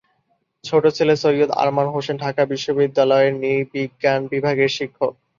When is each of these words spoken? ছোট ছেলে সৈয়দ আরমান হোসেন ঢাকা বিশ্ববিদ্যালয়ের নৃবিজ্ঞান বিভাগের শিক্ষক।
ছোট 0.63 0.83
ছেলে 0.97 1.13
সৈয়দ 1.17 1.49
আরমান 1.61 1.87
হোসেন 1.93 2.15
ঢাকা 2.23 2.41
বিশ্ববিদ্যালয়ের 2.51 3.33
নৃবিজ্ঞান 3.35 4.21
বিভাগের 4.31 4.71
শিক্ষক। 4.77 5.13